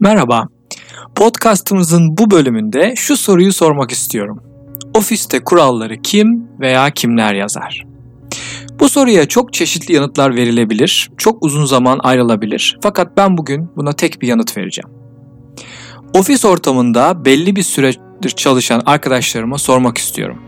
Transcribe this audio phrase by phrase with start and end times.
[0.00, 0.48] Merhaba.
[1.14, 4.42] Podcast'ımızın bu bölümünde şu soruyu sormak istiyorum.
[4.94, 7.86] Ofiste kuralları kim veya kimler yazar?
[8.80, 12.78] Bu soruya çok çeşitli yanıtlar verilebilir, çok uzun zaman ayrılabilir.
[12.82, 14.88] Fakat ben bugün buna tek bir yanıt vereceğim.
[16.14, 20.42] Ofis ortamında belli bir süredir çalışan arkadaşlarıma sormak istiyorum.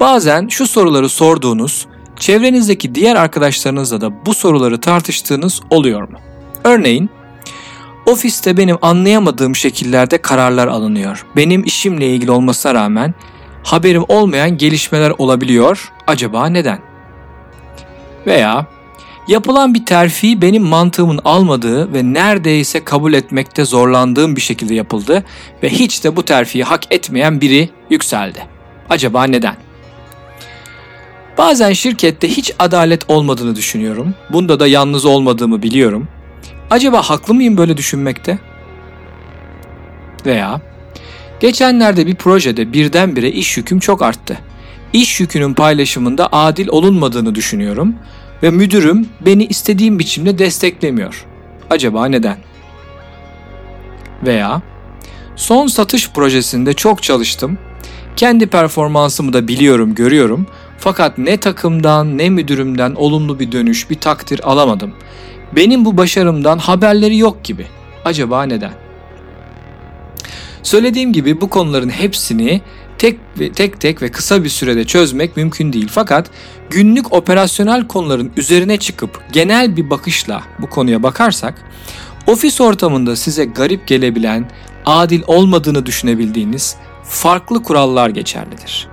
[0.00, 1.86] Bazen şu soruları sorduğunuz,
[2.16, 6.18] çevrenizdeki diğer arkadaşlarınızla da bu soruları tartıştığınız oluyor mu?
[6.64, 7.10] Örneğin
[8.10, 11.26] Ofiste benim anlayamadığım şekillerde kararlar alınıyor.
[11.36, 13.14] Benim işimle ilgili olmasına rağmen
[13.62, 15.92] haberim olmayan gelişmeler olabiliyor.
[16.06, 16.78] Acaba neden?
[18.26, 18.66] Veya
[19.28, 25.24] yapılan bir terfi benim mantığımın almadığı ve neredeyse kabul etmekte zorlandığım bir şekilde yapıldı
[25.62, 28.46] ve hiç de bu terfiyi hak etmeyen biri yükseldi.
[28.88, 29.56] Acaba neden?
[31.38, 34.14] Bazen şirkette hiç adalet olmadığını düşünüyorum.
[34.30, 36.08] Bunda da yalnız olmadığımı biliyorum.
[36.70, 38.38] Acaba haklı mıyım böyle düşünmekte?
[40.26, 40.60] Veya
[41.40, 44.38] geçenlerde bir projede birdenbire iş yüküm çok arttı.
[44.92, 47.94] İş yükünün paylaşımında adil olunmadığını düşünüyorum
[48.42, 51.26] ve müdürüm beni istediğim biçimde desteklemiyor.
[51.70, 52.38] Acaba neden?
[54.26, 54.62] Veya
[55.36, 57.58] son satış projesinde çok çalıştım.
[58.16, 60.46] Kendi performansımı da biliyorum, görüyorum.
[60.78, 64.94] Fakat ne takımdan ne müdürümden olumlu bir dönüş, bir takdir alamadım.
[65.56, 67.66] Benim bu başarımdan haberleri yok gibi.
[68.04, 68.72] Acaba neden?
[70.62, 72.60] Söylediğim gibi bu konuların hepsini
[72.98, 73.18] tek
[73.54, 75.88] tek tek ve kısa bir sürede çözmek mümkün değil.
[75.90, 76.30] Fakat
[76.70, 81.54] günlük operasyonel konuların üzerine çıkıp genel bir bakışla bu konuya bakarsak
[82.26, 84.50] ofis ortamında size garip gelebilen,
[84.86, 88.88] adil olmadığını düşünebildiğiniz farklı kurallar geçerlidir.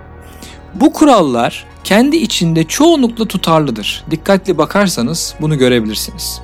[0.75, 4.03] Bu kurallar kendi içinde çoğunlukla tutarlıdır.
[4.11, 6.41] Dikkatli bakarsanız bunu görebilirsiniz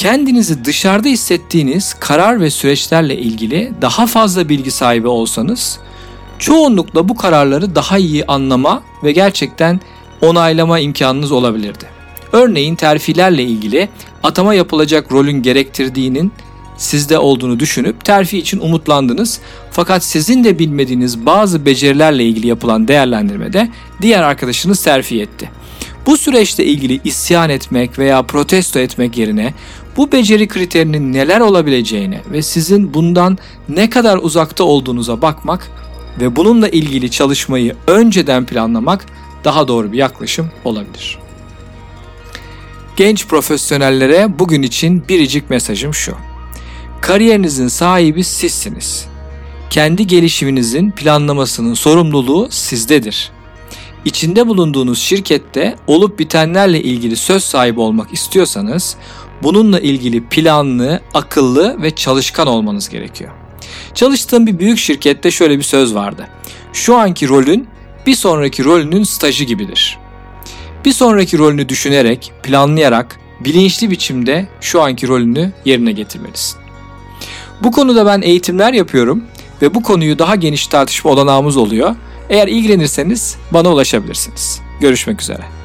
[0.00, 5.78] kendinizi dışarıda hissettiğiniz karar ve süreçlerle ilgili daha fazla bilgi sahibi olsanız
[6.38, 9.80] çoğunlukla bu kararları daha iyi anlama ve gerçekten
[10.20, 11.84] onaylama imkanınız olabilirdi.
[12.32, 13.88] Örneğin terfilerle ilgili
[14.22, 16.32] atama yapılacak rolün gerektirdiğinin
[16.76, 19.40] sizde olduğunu düşünüp terfi için umutlandınız.
[19.70, 23.68] Fakat sizin de bilmediğiniz bazı becerilerle ilgili yapılan değerlendirmede
[24.02, 25.50] diğer arkadaşınız terfi etti.
[26.06, 29.54] Bu süreçte ilgili isyan etmek veya protesto etmek yerine
[29.96, 35.70] bu beceri kriterinin neler olabileceğine ve sizin bundan ne kadar uzakta olduğunuza bakmak
[36.20, 39.06] ve bununla ilgili çalışmayı önceden planlamak
[39.44, 41.18] daha doğru bir yaklaşım olabilir.
[42.96, 46.14] Genç profesyonellere bugün için biricik mesajım şu.
[47.00, 49.06] Kariyerinizin sahibi sizsiniz.
[49.70, 53.30] Kendi gelişiminizin planlamasının sorumluluğu sizdedir.
[54.04, 58.96] İçinde bulunduğunuz şirkette olup bitenlerle ilgili söz sahibi olmak istiyorsanız
[59.42, 63.30] bununla ilgili planlı, akıllı ve çalışkan olmanız gerekiyor.
[63.94, 66.26] Çalıştığım bir büyük şirkette şöyle bir söz vardı.
[66.72, 67.68] Şu anki rolün
[68.06, 69.98] bir sonraki rolünün stajı gibidir.
[70.84, 76.58] Bir sonraki rolünü düşünerek, planlayarak, bilinçli biçimde şu anki rolünü yerine getirmelisin.
[77.62, 79.24] Bu konuda ben eğitimler yapıyorum
[79.62, 81.96] ve bu konuyu daha geniş tartışma olanağımız oluyor.
[82.30, 84.60] Eğer ilgilenirseniz bana ulaşabilirsiniz.
[84.80, 85.59] Görüşmek üzere.